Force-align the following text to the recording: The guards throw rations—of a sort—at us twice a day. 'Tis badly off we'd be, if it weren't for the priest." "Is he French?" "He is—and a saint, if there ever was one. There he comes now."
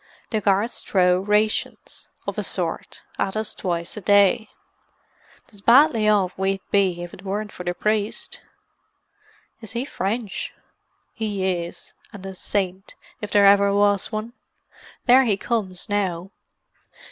The 0.31 0.41
guards 0.41 0.81
throw 0.81 1.19
rations—of 1.19 2.35
a 2.35 2.41
sort—at 2.41 3.37
us 3.37 3.53
twice 3.53 3.95
a 3.95 4.01
day. 4.01 4.49
'Tis 5.45 5.61
badly 5.61 6.09
off 6.09 6.35
we'd 6.39 6.61
be, 6.71 7.03
if 7.03 7.13
it 7.13 7.21
weren't 7.23 7.51
for 7.51 7.63
the 7.63 7.75
priest." 7.75 8.41
"Is 9.61 9.73
he 9.73 9.85
French?" 9.85 10.53
"He 11.13 11.45
is—and 11.65 12.25
a 12.25 12.33
saint, 12.33 12.95
if 13.21 13.29
there 13.29 13.45
ever 13.45 13.71
was 13.75 14.11
one. 14.11 14.33
There 15.05 15.23
he 15.25 15.37
comes 15.37 15.87
now." 15.87 16.31